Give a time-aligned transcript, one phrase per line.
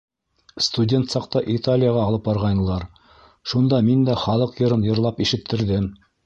[0.67, 2.87] Студент саҡта Италияға алып барғайнылар,
[3.53, 5.89] шунда мин дә халыҡ йырын йырлап ишеттерҙем.